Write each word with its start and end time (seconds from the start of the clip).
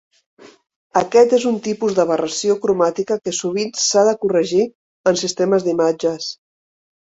Aquest 1.01 1.35
és 1.37 1.45
un 1.49 1.59
tipus 1.67 1.97
d'aberració 1.99 2.57
cromàtica 2.65 3.19
que 3.27 3.35
sovint 3.41 3.71
s'ha 3.83 4.05
de 4.09 4.17
corregir 4.25 4.65
en 5.13 5.23
sistemes 5.25 5.71
d'imatges. 5.71 6.35